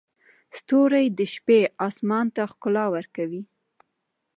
ستوري 0.57 1.05
د 1.17 1.19
شپې 1.33 1.59
اسمان 1.87 2.25
ته 2.35 2.41
ښکلا 2.51 2.85
ورکوي. 2.95 3.41